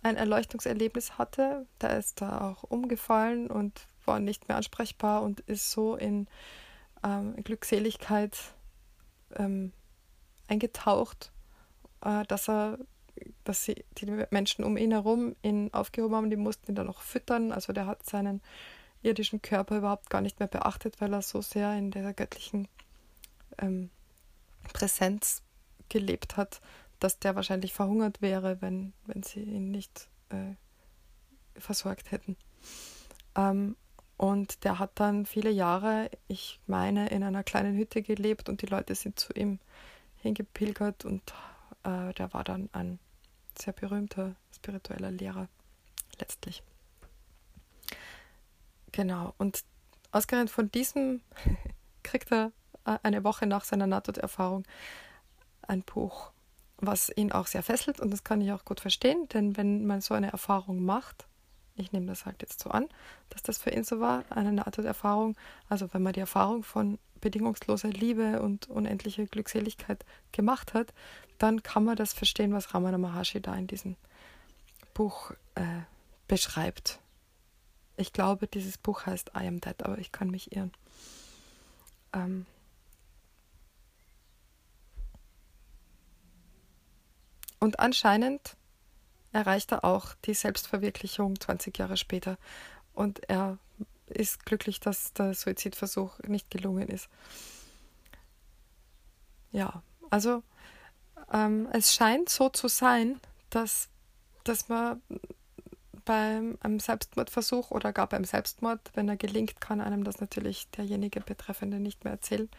ein 0.02 0.16
Erleuchtungserlebnis 0.16 1.18
hatte. 1.18 1.66
Der 1.80 1.99
ist 1.99 2.21
da 2.21 2.50
auch 2.50 2.62
umgefallen 2.64 3.50
und 3.50 3.87
war 4.04 4.21
nicht 4.21 4.49
mehr 4.49 4.56
ansprechbar 4.56 5.23
und 5.23 5.40
ist 5.40 5.71
so 5.71 5.97
in 5.97 6.26
ähm, 7.02 7.37
Glückseligkeit 7.42 8.37
ähm, 9.37 9.73
eingetaucht, 10.49 11.33
äh, 12.02 12.25
dass 12.25 12.49
er, 12.49 12.78
dass 13.44 13.64
sie 13.64 13.85
die 13.99 14.06
Menschen 14.30 14.64
um 14.64 14.76
ihn 14.76 14.92
herum 14.92 15.37
ihn 15.42 15.73
aufgehoben 15.73 16.16
haben, 16.16 16.30
die 16.30 16.37
mussten 16.37 16.73
ihn 16.73 16.75
dann 16.75 16.87
noch 16.87 17.00
füttern. 17.00 17.52
Also 17.52 17.73
der 17.73 17.87
hat 17.87 18.04
seinen 18.04 18.42
irdischen 19.02 19.42
Körper 19.42 19.78
überhaupt 19.78 20.11
gar 20.11 20.21
nicht 20.21 20.40
mehr 20.40 20.49
beachtet, 20.49 21.00
weil 21.00 21.12
er 21.12 21.23
so 21.23 21.40
sehr 21.42 21.75
in 21.76 21.90
der 21.90 22.12
göttlichen 22.14 22.68
ähm, 23.59 23.90
Präsenz 24.73 25.42
gelebt 25.95 26.37
hat, 26.37 26.61
dass 26.99 27.21
der 27.21 27.37
wahrscheinlich 27.37 27.73
verhungert 27.73 28.21
wäre, 28.21 28.61
wenn, 28.61 28.93
wenn 29.07 29.23
sie 29.23 29.41
ihn 29.41 29.71
nicht 29.71 30.09
äh, 30.31 30.55
versorgt 31.61 32.11
hätten. 32.11 32.37
Ähm, 33.37 33.77
und 34.17 34.65
der 34.65 34.81
hat 34.81 34.93
dann 34.97 35.25
viele 35.25 35.51
Jahre, 35.51 36.11
ich 36.27 36.61
meine, 36.67 37.09
in 37.11 37.23
einer 37.23 37.45
kleinen 37.45 37.77
Hütte 37.77 38.03
gelebt 38.03 38.49
und 38.49 38.61
die 38.63 38.67
Leute 38.67 38.95
sind 38.97 39.19
zu 39.21 39.33
ihm 39.35 39.61
hingepilgert 40.17 41.05
und 41.05 41.23
äh, 41.85 42.13
der 42.15 42.33
war 42.33 42.43
dann 42.43 42.69
ein 42.73 42.99
sehr 43.57 43.73
berühmter 43.73 44.35
spiritueller 44.53 45.13
Lehrer 45.13 45.49
letztlich. 46.19 46.63
Genau, 48.91 49.35
und 49.39 49.63
ausgerechnet 50.11 50.51
von 50.51 50.71
diesem 50.73 51.21
kriegt 52.03 52.33
er 52.33 52.51
äh, 52.85 52.99
eine 53.03 53.23
Woche 53.23 53.47
nach 53.47 53.65
seiner 53.65 53.87
Nahtoderfahrung 53.87 54.65
ein 55.68 55.83
Buch, 55.83 56.30
was 56.78 57.11
ihn 57.14 57.33
auch 57.33 57.47
sehr 57.47 57.62
fesselt 57.62 58.00
und 58.00 58.11
das 58.11 58.25
kann 58.25 58.40
ich 58.40 58.52
auch 58.52 58.64
gut 58.64 58.80
verstehen, 58.80 59.28
denn 59.28 59.56
wenn 59.56 59.87
man 59.87 60.00
so 60.00 60.14
eine 60.14 60.33
Erfahrung 60.33 60.85
macht, 60.85 61.26
ich 61.76 61.92
nehme 61.92 62.06
das 62.06 62.26
halt 62.26 62.42
jetzt 62.42 62.62
so 62.62 62.71
an, 62.71 62.87
dass 63.30 63.42
das 63.42 63.59
für 63.59 63.71
ihn 63.71 63.85
so 63.85 64.00
war, 64.00 64.25
eine 64.30 64.52
Nahtoderfahrung, 64.52 65.37
also 65.68 65.92
wenn 65.92 66.02
man 66.02 66.12
die 66.12 66.21
Erfahrung 66.21 66.62
von 66.62 66.99
bedingungsloser 67.21 67.88
Liebe 67.88 68.42
und 68.42 68.68
unendliche 68.68 69.26
Glückseligkeit 69.26 70.04
gemacht 70.30 70.75
hat, 70.75 70.92
dann 71.38 71.62
kann 71.62 71.85
man 71.85 71.97
das 71.97 72.12
verstehen, 72.12 72.52
was 72.52 72.75
Ramana 72.75 72.99
Maharshi 72.99 73.40
da 73.40 73.54
in 73.54 73.66
diesem 73.66 73.97
Buch 74.92 75.33
äh, 75.54 75.62
beschreibt. 76.28 77.00
Ich 77.97 78.12
glaube, 78.12 78.47
dieses 78.47 78.78
Buch 78.78 79.06
heißt 79.06 79.33
I 79.35 79.47
Am 79.47 79.61
Dead, 79.61 79.83
aber 79.83 79.99
ich 79.99 80.12
kann 80.12 80.30
mich 80.30 80.54
irren. 80.54 80.73
Ähm 82.12 82.47
und 87.64 87.80
anscheinend 87.80 88.59
erreicht 89.33 89.73
er 89.73 89.87
auch 89.87 90.12
die 90.26 90.35
Selbstverwirklichung 90.35 91.40
20 91.40 91.78
Jahre 91.78 91.97
später. 91.97 92.37
Und 92.92 93.26
er 93.30 93.56
ist 94.06 94.44
glücklich, 94.44 94.80
dass 94.80 95.14
der 95.14 95.33
Suizidversuch 95.33 96.18
nicht 96.26 96.50
gelungen 96.50 96.88
ist. 96.88 97.09
Ja, 99.50 99.83
also 100.11 100.42
ähm, 101.33 101.66
es 101.73 101.94
scheint 101.94 102.28
so 102.28 102.50
zu 102.50 102.68
sein, 102.68 103.18
dass, 103.49 103.88
dass 104.44 104.68
man 104.68 105.00
beim 106.04 106.59
einem 106.61 106.80
Selbstmordversuch 106.80 107.71
oder 107.71 107.94
gar 107.94 108.09
beim 108.09 108.25
Selbstmord, 108.25 108.90
wenn 108.92 109.09
er 109.09 109.16
gelingt, 109.16 109.62
kann 109.62 109.80
einem 109.80 110.04
das 110.04 110.21
natürlich 110.21 110.68
derjenige 110.73 111.23
Betreffende 111.23 111.80
nicht 111.80 112.04
mehr 112.04 112.12
erzählen, 112.12 112.50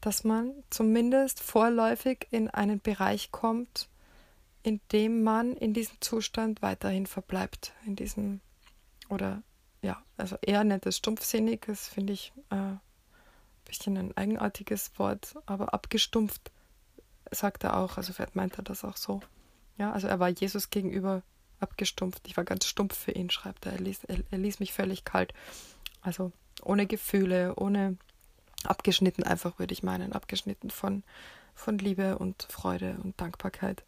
dass 0.00 0.22
man 0.22 0.52
zumindest 0.70 1.40
vorläufig 1.40 2.28
in 2.30 2.48
einen 2.48 2.78
Bereich 2.78 3.32
kommt, 3.32 3.88
in 4.66 4.80
dem 4.90 5.22
man 5.22 5.52
in 5.52 5.74
diesem 5.74 6.00
Zustand 6.00 6.60
weiterhin 6.60 7.06
verbleibt. 7.06 7.72
In 7.86 7.94
diesem, 7.94 8.40
oder 9.08 9.44
ja, 9.80 10.02
also 10.16 10.36
er 10.42 10.64
nennt 10.64 10.86
es 10.86 10.96
stumpfsinnig, 10.96 11.60
das 11.68 11.86
finde 11.86 12.12
ich 12.12 12.32
äh, 12.50 12.56
ein 12.56 12.80
bisschen 13.64 13.96
ein 13.96 14.16
eigenartiges 14.16 14.98
Wort, 14.98 15.36
aber 15.46 15.72
abgestumpft 15.72 16.50
sagt 17.30 17.62
er 17.62 17.76
auch, 17.76 17.96
also 17.96 18.12
vielleicht 18.12 18.34
meint 18.34 18.58
er 18.58 18.64
das 18.64 18.84
auch 18.84 18.96
so. 18.96 19.20
Ja, 19.78 19.92
also 19.92 20.08
er 20.08 20.18
war 20.18 20.30
Jesus 20.30 20.68
gegenüber 20.70 21.22
abgestumpft. 21.60 22.26
Ich 22.26 22.36
war 22.36 22.42
ganz 22.42 22.66
stumpf 22.66 22.96
für 22.96 23.12
ihn, 23.12 23.30
schreibt 23.30 23.66
er. 23.66 23.72
Er 23.74 23.80
ließ, 23.80 24.02
er, 24.08 24.18
er 24.32 24.38
ließ 24.38 24.58
mich 24.58 24.72
völlig 24.72 25.04
kalt. 25.04 25.32
Also 26.00 26.32
ohne 26.62 26.86
Gefühle, 26.86 27.54
ohne 27.54 27.98
abgeschnitten 28.64 29.22
einfach, 29.22 29.60
würde 29.60 29.74
ich 29.74 29.84
meinen, 29.84 30.12
abgeschnitten 30.12 30.70
von, 30.70 31.04
von 31.54 31.78
Liebe 31.78 32.18
und 32.18 32.48
Freude 32.50 32.98
und 33.04 33.20
Dankbarkeit. 33.20 33.84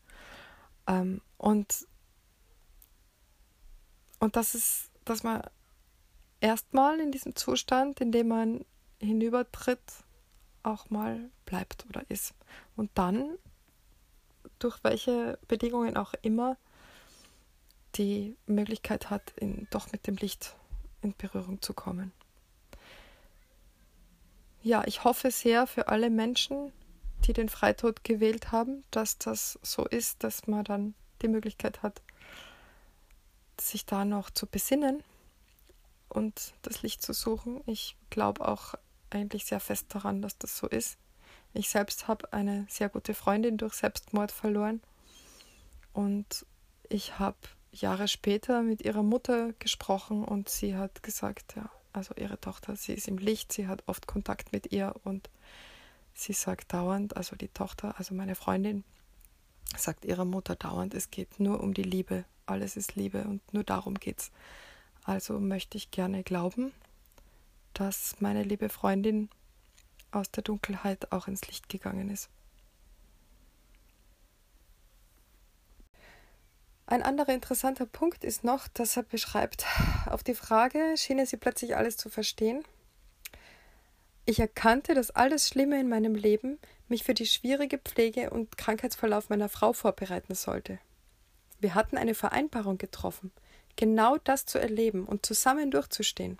Ähm, 0.88 1.20
und, 1.36 1.86
und 4.18 4.34
das 4.34 4.56
ist, 4.56 4.90
dass 5.04 5.22
man 5.22 5.42
erstmal 6.40 6.98
in 6.98 7.12
diesem 7.12 7.36
Zustand, 7.36 8.00
in 8.00 8.10
dem 8.10 8.28
man 8.28 8.64
hinübertritt, 9.00 9.80
auch 10.64 10.90
mal 10.90 11.30
bleibt 11.44 11.86
oder 11.88 12.02
ist. 12.08 12.34
Und 12.76 12.90
dann, 12.94 13.38
durch 14.58 14.82
welche 14.82 15.38
Bedingungen 15.46 15.96
auch 15.96 16.14
immer, 16.22 16.56
die 17.94 18.36
Möglichkeit 18.46 19.10
hat, 19.10 19.32
in, 19.36 19.66
doch 19.70 19.92
mit 19.92 20.06
dem 20.06 20.16
Licht 20.16 20.56
in 21.00 21.14
Berührung 21.16 21.62
zu 21.62 21.74
kommen. 21.74 22.12
Ja, 24.62 24.82
ich 24.86 25.04
hoffe 25.04 25.30
sehr 25.30 25.66
für 25.66 25.88
alle 25.88 26.10
Menschen, 26.10 26.72
die 27.24 27.32
den 27.32 27.48
Freitod 27.48 28.04
gewählt 28.04 28.52
haben, 28.52 28.84
dass 28.90 29.18
das 29.18 29.58
so 29.62 29.84
ist, 29.86 30.24
dass 30.24 30.46
man 30.46 30.64
dann 30.64 30.94
die 31.22 31.28
Möglichkeit 31.28 31.82
hat, 31.82 32.00
sich 33.60 33.86
da 33.86 34.04
noch 34.04 34.30
zu 34.30 34.46
besinnen 34.46 35.02
und 36.08 36.54
das 36.62 36.82
Licht 36.82 37.02
zu 37.02 37.12
suchen. 37.12 37.60
Ich 37.66 37.96
glaube 38.10 38.46
auch 38.46 38.74
eigentlich 39.10 39.44
sehr 39.46 39.60
fest 39.60 39.86
daran, 39.90 40.22
dass 40.22 40.38
das 40.38 40.56
so 40.56 40.66
ist. 40.66 40.98
Ich 41.54 41.68
selbst 41.70 42.08
habe 42.08 42.32
eine 42.32 42.66
sehr 42.68 42.88
gute 42.88 43.14
Freundin 43.14 43.56
durch 43.56 43.74
Selbstmord 43.74 44.32
verloren 44.32 44.80
und 45.92 46.46
ich 46.88 47.18
habe 47.18 47.36
Jahre 47.72 48.08
später 48.08 48.62
mit 48.62 48.82
ihrer 48.82 49.02
Mutter 49.02 49.52
gesprochen 49.58 50.24
und 50.24 50.48
sie 50.48 50.76
hat 50.76 51.02
gesagt, 51.02 51.56
ja, 51.56 51.70
also 51.92 52.14
ihre 52.16 52.40
Tochter, 52.40 52.76
sie 52.76 52.94
ist 52.94 53.08
im 53.08 53.18
Licht, 53.18 53.52
sie 53.52 53.66
hat 53.66 53.82
oft 53.86 54.06
Kontakt 54.06 54.52
mit 54.52 54.72
ihr 54.72 54.94
und 55.04 55.28
sie 56.18 56.32
sagt 56.32 56.72
dauernd, 56.72 57.16
also 57.16 57.36
die 57.36 57.48
Tochter, 57.48 57.94
also 57.98 58.14
meine 58.14 58.34
Freundin, 58.34 58.84
sagt 59.76 60.04
ihrer 60.04 60.24
Mutter 60.24 60.56
dauernd, 60.56 60.94
es 60.94 61.10
geht 61.10 61.38
nur 61.38 61.60
um 61.60 61.74
die 61.74 61.82
Liebe, 61.82 62.24
alles 62.44 62.76
ist 62.76 62.96
Liebe 62.96 63.22
und 63.24 63.40
nur 63.54 63.62
darum 63.62 63.94
geht's. 63.94 64.32
Also 65.04 65.38
möchte 65.38 65.78
ich 65.78 65.90
gerne 65.90 66.24
glauben, 66.24 66.72
dass 67.72 68.16
meine 68.20 68.42
liebe 68.42 68.68
Freundin 68.68 69.28
aus 70.10 70.30
der 70.30 70.42
Dunkelheit 70.42 71.12
auch 71.12 71.28
ins 71.28 71.46
Licht 71.46 71.68
gegangen 71.68 72.10
ist. 72.10 72.28
Ein 76.86 77.02
anderer 77.02 77.34
interessanter 77.34 77.86
Punkt 77.86 78.24
ist 78.24 78.44
noch, 78.44 78.66
dass 78.68 78.96
er 78.96 79.02
beschreibt, 79.02 79.66
auf 80.06 80.24
die 80.24 80.34
Frage 80.34 80.94
schien 80.96 81.24
sie 81.26 81.36
plötzlich 81.36 81.76
alles 81.76 81.96
zu 81.96 82.08
verstehen. 82.08 82.64
Ich 84.28 84.40
erkannte, 84.40 84.92
dass 84.92 85.10
alles 85.10 85.48
Schlimme 85.48 85.80
in 85.80 85.88
meinem 85.88 86.14
Leben 86.14 86.58
mich 86.86 87.02
für 87.02 87.14
die 87.14 87.24
schwierige 87.24 87.78
Pflege 87.78 88.28
und 88.28 88.58
Krankheitsverlauf 88.58 89.30
meiner 89.30 89.48
Frau 89.48 89.72
vorbereiten 89.72 90.34
sollte. 90.34 90.78
Wir 91.60 91.74
hatten 91.74 91.96
eine 91.96 92.14
Vereinbarung 92.14 92.76
getroffen, 92.76 93.32
genau 93.76 94.18
das 94.18 94.44
zu 94.44 94.58
erleben 94.58 95.06
und 95.06 95.24
zusammen 95.24 95.70
durchzustehen. 95.70 96.36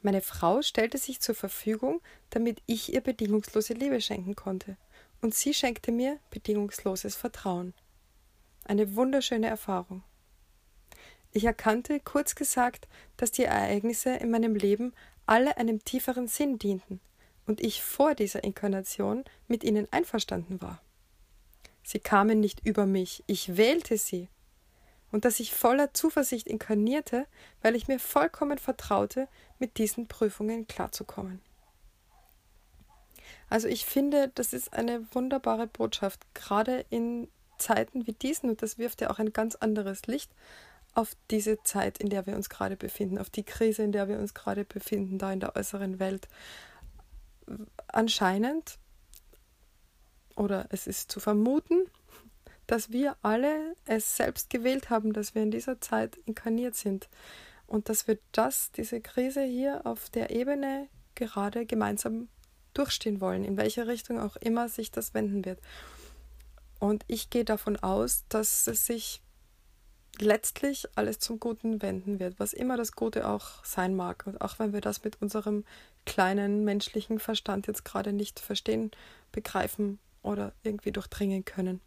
Meine 0.00 0.22
Frau 0.22 0.60
stellte 0.60 0.98
sich 0.98 1.20
zur 1.20 1.36
Verfügung, 1.36 2.00
damit 2.30 2.60
ich 2.66 2.92
ihr 2.92 3.00
bedingungslose 3.00 3.74
Liebe 3.74 4.00
schenken 4.00 4.34
konnte, 4.34 4.76
und 5.20 5.36
sie 5.36 5.54
schenkte 5.54 5.92
mir 5.92 6.18
bedingungsloses 6.30 7.14
Vertrauen. 7.14 7.74
Eine 8.64 8.96
wunderschöne 8.96 9.46
Erfahrung. 9.46 10.02
Ich 11.30 11.44
erkannte, 11.44 12.00
kurz 12.00 12.34
gesagt, 12.34 12.88
dass 13.16 13.30
die 13.30 13.44
Ereignisse 13.44 14.10
in 14.10 14.32
meinem 14.32 14.56
Leben 14.56 14.92
alle 15.26 15.56
einem 15.56 15.84
tieferen 15.84 16.28
Sinn 16.28 16.58
dienten 16.58 17.00
und 17.46 17.60
ich 17.60 17.82
vor 17.82 18.14
dieser 18.14 18.44
Inkarnation 18.44 19.24
mit 19.48 19.64
ihnen 19.64 19.88
einverstanden 19.90 20.60
war. 20.60 20.80
Sie 21.82 21.98
kamen 21.98 22.40
nicht 22.40 22.64
über 22.64 22.86
mich, 22.86 23.24
ich 23.26 23.56
wählte 23.56 23.98
sie. 23.98 24.28
Und 25.10 25.24
dass 25.26 25.40
ich 25.40 25.52
voller 25.52 25.92
Zuversicht 25.92 26.46
inkarnierte, 26.46 27.26
weil 27.60 27.76
ich 27.76 27.86
mir 27.86 27.98
vollkommen 27.98 28.56
vertraute, 28.56 29.28
mit 29.58 29.76
diesen 29.76 30.08
Prüfungen 30.08 30.66
klarzukommen. 30.66 31.42
Also 33.50 33.68
ich 33.68 33.84
finde, 33.84 34.30
das 34.34 34.54
ist 34.54 34.72
eine 34.72 35.06
wunderbare 35.14 35.66
Botschaft, 35.66 36.22
gerade 36.34 36.86
in 36.88 37.28
Zeiten 37.58 38.06
wie 38.06 38.14
diesen, 38.14 38.48
und 38.48 38.62
das 38.62 38.78
wirft 38.78 39.02
ja 39.02 39.10
auch 39.10 39.18
ein 39.18 39.34
ganz 39.34 39.54
anderes 39.56 40.06
Licht 40.06 40.32
auf 40.94 41.16
diese 41.30 41.62
Zeit, 41.62 41.98
in 41.98 42.10
der 42.10 42.26
wir 42.26 42.36
uns 42.36 42.48
gerade 42.48 42.76
befinden, 42.76 43.18
auf 43.18 43.30
die 43.30 43.44
Krise, 43.44 43.82
in 43.82 43.92
der 43.92 44.08
wir 44.08 44.18
uns 44.18 44.34
gerade 44.34 44.64
befinden, 44.64 45.18
da 45.18 45.32
in 45.32 45.40
der 45.40 45.56
äußeren 45.56 45.98
Welt. 45.98 46.28
Anscheinend, 47.88 48.78
oder 50.36 50.66
es 50.70 50.86
ist 50.86 51.10
zu 51.10 51.20
vermuten, 51.20 51.86
dass 52.66 52.90
wir 52.90 53.16
alle 53.22 53.74
es 53.84 54.16
selbst 54.16 54.50
gewählt 54.50 54.90
haben, 54.90 55.12
dass 55.12 55.34
wir 55.34 55.42
in 55.42 55.50
dieser 55.50 55.80
Zeit 55.80 56.16
inkarniert 56.26 56.74
sind 56.74 57.08
und 57.66 57.88
dass 57.88 58.06
wir 58.06 58.18
das, 58.32 58.70
diese 58.72 59.00
Krise 59.00 59.42
hier 59.42 59.86
auf 59.86 60.10
der 60.10 60.30
Ebene 60.30 60.88
gerade 61.14 61.66
gemeinsam 61.66 62.28
durchstehen 62.74 63.20
wollen, 63.20 63.44
in 63.44 63.56
welche 63.56 63.86
Richtung 63.86 64.20
auch 64.20 64.36
immer 64.36 64.68
sich 64.68 64.90
das 64.90 65.14
wenden 65.14 65.44
wird. 65.44 65.60
Und 66.78 67.04
ich 67.06 67.30
gehe 67.30 67.44
davon 67.44 67.76
aus, 67.76 68.24
dass 68.28 68.66
es 68.66 68.86
sich 68.86 69.22
letztlich 70.20 70.86
alles 70.94 71.18
zum 71.18 71.40
Guten 71.40 71.82
wenden 71.82 72.18
wird, 72.18 72.38
was 72.38 72.52
immer 72.52 72.76
das 72.76 72.92
Gute 72.92 73.28
auch 73.28 73.64
sein 73.64 73.96
mag. 73.96 74.26
Und 74.26 74.40
auch 74.40 74.58
wenn 74.58 74.72
wir 74.72 74.80
das 74.80 75.04
mit 75.04 75.20
unserem 75.20 75.64
kleinen 76.04 76.64
menschlichen 76.64 77.18
Verstand 77.18 77.66
jetzt 77.66 77.84
gerade 77.84 78.12
nicht 78.12 78.40
verstehen, 78.40 78.90
begreifen 79.32 79.98
oder 80.22 80.52
irgendwie 80.62 80.92
durchdringen 80.92 81.44
können. 81.44 81.80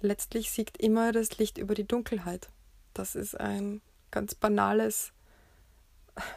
Letztlich 0.00 0.50
siegt 0.50 0.78
immer 0.78 1.12
das 1.12 1.38
Licht 1.38 1.58
über 1.58 1.74
die 1.74 1.86
Dunkelheit. 1.86 2.48
Das 2.94 3.14
ist 3.14 3.38
ein 3.38 3.80
ganz 4.10 4.34
banales 4.34 5.12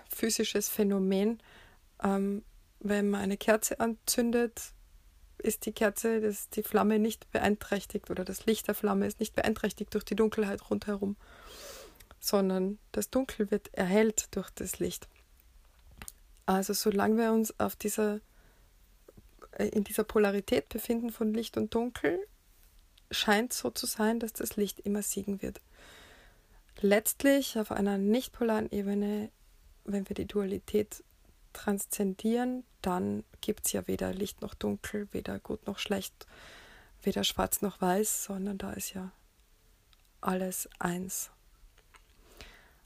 physisches 0.10 0.70
Phänomen. 0.70 1.42
Ähm, 2.04 2.44
wenn 2.80 3.10
man 3.10 3.22
eine 3.22 3.38
Kerze 3.38 3.80
anzündet, 3.80 4.74
ist 5.38 5.66
die 5.66 5.72
Kerze, 5.72 6.22
das, 6.22 6.50
die 6.50 6.64
Flamme 6.64 7.00
nicht 7.00 7.32
beeinträchtigt 7.32 8.10
oder 8.10 8.26
das 8.26 8.46
Licht 8.46 8.68
der 8.68 8.76
Flamme 8.76 9.08
ist 9.08 9.20
nicht 9.20 9.36
beeinträchtigt 9.36 9.94
durch 9.94 10.04
die 10.04 10.16
Dunkelheit 10.16 10.70
rundherum, 10.70 11.16
sondern 12.20 12.80
das 12.92 13.10
Dunkel 13.10 13.52
wird 13.52 13.74
erhellt 13.74 14.36
durch 14.36 14.50
das 14.52 14.80
Licht. 14.80 15.08
Also 16.46 16.74
solange 16.74 17.18
wir 17.18 17.32
uns 17.32 17.60
auf 17.60 17.76
dieser, 17.76 18.20
äh, 19.52 19.68
in 19.68 19.84
dieser 19.84 20.04
Polarität 20.04 20.70
befinden 20.70 21.12
von 21.12 21.34
Licht 21.34 21.58
und 21.58 21.74
Dunkel, 21.74 22.20
scheint 23.12 23.54
so 23.54 23.70
zu 23.70 23.86
sein, 23.86 24.20
dass 24.20 24.34
das 24.34 24.56
Licht 24.56 24.80
immer 24.80 25.02
siegen 25.02 25.42
wird. 25.42 25.62
Letztlich 26.82 27.58
auf 27.58 27.72
einer 27.72 27.98
nicht 27.98 28.34
polaren 28.34 28.70
Ebene, 28.72 29.30
wenn 29.86 30.08
wir 30.10 30.16
die 30.16 30.28
Dualität 30.28 31.04
transzendieren, 31.56 32.64
dann 32.82 33.24
gibt 33.42 33.66
es 33.66 33.72
ja 33.72 33.88
weder 33.88 34.14
Licht 34.14 34.42
noch 34.42 34.54
Dunkel, 34.54 35.08
weder 35.12 35.40
gut 35.40 35.66
noch 35.68 35.80
schlecht, 35.80 36.28
weder 37.02 37.24
schwarz 37.24 37.62
noch 37.62 37.82
weiß, 37.82 38.26
sondern 38.26 38.58
da 38.58 38.74
ist 38.74 38.94
ja 38.94 39.12
alles 40.22 40.70
eins. 40.80 41.32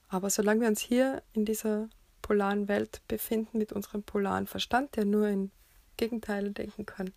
Aber 0.08 0.30
solange 0.30 0.62
wir 0.62 0.68
uns 0.68 0.82
hier 0.82 1.22
in 1.34 1.46
dieser 1.46 1.90
polaren 2.22 2.68
Welt 2.68 3.02
befinden 3.08 3.58
mit 3.58 3.72
unserem 3.74 4.04
polaren 4.04 4.48
Verstand, 4.48 4.96
der 4.96 5.06
nur 5.06 5.28
in 5.28 5.52
Gegenteile 5.98 6.52
denken 6.52 6.86
kann, 6.86 7.14